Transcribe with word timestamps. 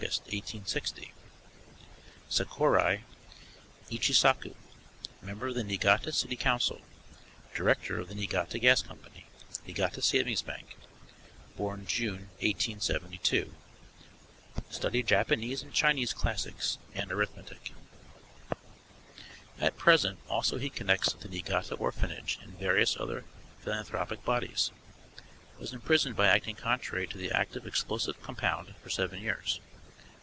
1860. 0.07 1.13
SAKURAI, 2.27 3.03
ICHISAKU: 3.91 4.55
Member 5.21 5.47
of 5.49 5.53
the 5.53 5.63
Niigata 5.63 6.11
City 6.11 6.35
Council; 6.35 6.81
Director 7.53 7.99
of 7.99 8.07
the 8.07 8.15
Niigata 8.15 8.57
Gas 8.57 8.81
Co., 8.81 8.97
Niigata 9.67 10.01
Savings 10.01 10.41
Bank. 10.41 10.75
Born 11.55 11.85
June, 11.85 12.29
1872, 12.41 13.53
Studied 14.71 15.05
Japanese 15.05 15.61
and 15.61 15.71
Chinese 15.71 16.13
classics 16.13 16.79
and 16.95 17.11
arithmetic. 17.11 17.71
At 19.59 19.77
present 19.77 20.17
also 20.27 20.57
he 20.57 20.71
connects 20.71 21.13
with 21.13 21.21
the 21.21 21.29
Niigata 21.29 21.75
Orphanage 21.75 22.39
and 22.41 22.57
various 22.57 22.99
other 22.99 23.23
philanthropic 23.59 24.25
bodies. 24.25 24.71
Was 25.59 25.73
imprisoned 25.73 26.15
by 26.15 26.25
acting 26.27 26.55
contrary 26.55 27.05
to 27.05 27.19
the 27.19 27.31
act 27.31 27.55
of 27.55 27.67
explosive 27.67 28.19
compound 28.23 28.73
for 28.81 28.89
seven 28.89 29.21
years. 29.21 29.59